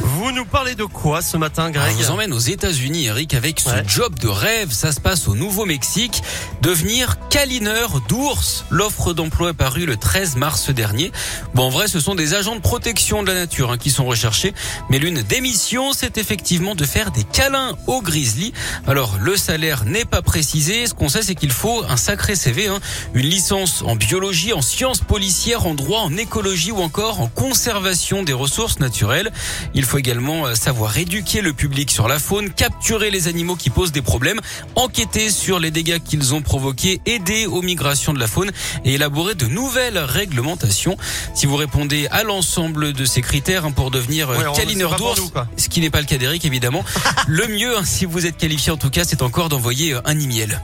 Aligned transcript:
Vous 0.00 0.30
nous 0.30 0.44
parlez 0.44 0.74
de 0.76 0.84
quoi 0.84 1.22
ce 1.22 1.36
matin, 1.36 1.70
Greg 1.70 1.92
On 1.94 1.98
vous 2.02 2.10
emmène 2.10 2.32
aux 2.32 2.38
États-Unis, 2.38 3.06
Eric, 3.06 3.34
avec 3.34 3.58
ce 3.60 3.68
Ouais. 3.70 3.82
job 3.86 4.16
de 4.18 4.28
rêve. 4.28 4.70
Ça 4.72 4.92
se 4.92 5.00
passe 5.00 5.26
au 5.26 5.34
Nouveau-Mexique. 5.34 6.22
Devenir 6.62 7.16
câlineur 7.30 8.00
d'ours. 8.08 8.64
L'offre 8.70 9.12
d'emploi 9.12 9.50
est 9.50 9.54
parue 9.54 9.86
le 9.86 9.96
13 9.96 10.36
mars 10.36 10.70
dernier. 10.70 11.10
Bon, 11.54 11.64
en 11.64 11.68
vrai, 11.70 11.88
ce 11.88 11.98
sont 11.98 12.14
des 12.14 12.34
agents 12.34 12.54
de 12.54 12.60
protection 12.60 13.22
de 13.22 13.28
la 13.28 13.34
nature 13.34 13.72
hein, 13.72 13.78
qui 13.78 13.90
sont 13.90 14.04
recherchés. 14.06 14.54
Mais 14.88 14.98
l'une 14.98 15.22
des 15.22 15.40
missions, 15.40 15.92
c'est 15.92 16.16
effectivement 16.16 16.74
de 16.76 16.84
faire 16.84 17.10
des 17.10 17.24
câlins 17.24 17.76
aux 17.88 18.00
grizzlies. 18.00 18.52
Alors, 18.86 19.16
le 19.20 19.36
salaire 19.36 19.84
n'est 19.84 20.04
pas 20.04 20.22
précisé. 20.22 20.86
Ce 20.86 20.94
qu'on 20.94 21.08
sait, 21.08 21.22
c'est 21.22 21.34
qu'il 21.34 21.52
faut 21.52 21.82
un 21.88 21.96
sacré 21.96 22.36
CV, 22.36 22.68
hein. 22.68 22.78
une 23.14 23.26
licence 23.26 23.82
en 23.82 23.96
biologie, 23.96 24.52
en 24.52 24.62
sciences 24.62 25.00
policières, 25.00 25.66
en 25.66 25.74
droit, 25.74 26.00
en 26.00 26.16
écologie 26.16 26.70
ou 26.70 26.78
encore 26.82 27.20
en 27.20 27.26
conservation 27.28 28.22
des 28.22 28.32
ressources 28.32 28.78
naturelles. 28.78 29.32
Il 29.74 29.84
faut 29.88 29.98
également 29.98 30.46
euh, 30.46 30.54
savoir 30.54 30.96
éduquer 30.98 31.40
le 31.40 31.54
public 31.54 31.90
sur 31.90 32.08
la 32.08 32.18
faune, 32.18 32.50
capturer 32.50 33.10
les 33.10 33.26
animaux 33.26 33.56
qui 33.56 33.70
posent 33.70 33.90
des 33.90 34.02
problèmes, 34.02 34.38
enquêter 34.74 35.30
sur 35.30 35.58
les 35.58 35.70
dégâts 35.70 35.98
qu'ils 35.98 36.34
ont 36.34 36.42
provoqués, 36.42 37.00
aider 37.06 37.46
aux 37.46 37.62
migrations 37.62 38.12
de 38.12 38.20
la 38.20 38.26
faune 38.26 38.50
et 38.84 38.94
élaborer 38.94 39.34
de 39.34 39.46
nouvelles 39.46 39.98
réglementations. 39.98 40.98
Si 41.34 41.46
vous 41.46 41.56
répondez 41.56 42.06
à 42.10 42.22
l'ensemble 42.22 42.92
de 42.92 43.04
ces 43.06 43.22
critères 43.22 43.64
hein, 43.64 43.72
pour 43.72 43.90
devenir 43.90 44.28
euh, 44.28 44.36
Ouais, 44.36 44.56
câlineur 44.56 44.96
d'ours, 44.96 45.32
ce 45.56 45.68
qui 45.70 45.80
n'est 45.80 45.90
pas 45.90 46.00
le 46.00 46.06
cas 46.06 46.18
d'Eric 46.18 46.44
évidemment, 46.44 46.84
le 47.26 47.46
mieux, 47.48 47.78
hein, 47.78 47.82
si 47.84 48.04
vous 48.04 48.26
êtes 48.26 48.36
qualifié 48.36 48.70
en 48.70 48.76
tout 48.76 48.90
cas, 48.90 49.04
c'est 49.04 49.22
encore 49.22 49.48
d'envoyer 49.48 49.94
euh, 49.94 50.00
un 50.04 50.20
email. 50.20 50.60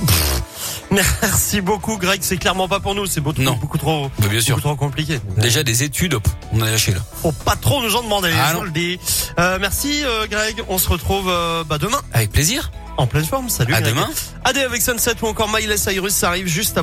Merci 0.94 1.60
beaucoup, 1.60 1.96
Greg. 1.98 2.20
C'est 2.22 2.36
clairement 2.36 2.68
pas 2.68 2.80
pour 2.80 2.94
nous. 2.94 3.06
C'est 3.06 3.20
beaucoup, 3.20 3.42
Non. 3.42 3.54
beaucoup 3.60 3.78
trop, 3.78 4.10
bien 4.30 4.40
sûr. 4.40 4.56
beaucoup 4.56 4.68
trop 4.68 4.76
compliqué. 4.76 5.20
Déjà 5.36 5.62
des 5.62 5.82
études, 5.82 6.14
hop, 6.14 6.26
on 6.52 6.60
a 6.60 6.70
lâché 6.70 6.92
là. 6.92 7.00
Faut 7.22 7.32
pas 7.32 7.56
trop 7.56 7.82
nous 7.82 7.94
en 7.96 8.02
demander. 8.02 8.30
Ah, 8.36 8.50
je 8.52 8.56
non. 8.58 8.62
le 8.64 8.70
dis. 8.70 8.98
Euh, 9.38 9.58
merci, 9.60 10.02
euh, 10.04 10.26
Greg. 10.30 10.62
On 10.68 10.78
se 10.78 10.88
retrouve 10.88 11.28
euh, 11.28 11.64
bah, 11.64 11.78
demain 11.78 12.00
Avec 12.12 12.30
plaisir. 12.30 12.70
en 12.96 13.06
pleine 13.06 13.24
forme. 13.24 13.48
Salut. 13.48 13.74
À 13.74 13.80
Greg. 13.80 13.94
demain. 13.94 14.08
AD 14.44 14.58
avec 14.58 14.82
Sunset 14.82 15.14
ou 15.22 15.26
encore 15.26 15.48
Miley 15.52 15.76
Cyrus, 15.76 16.12
ça 16.14 16.28
arrive 16.28 16.46
juste 16.46 16.76
après. 16.78 16.82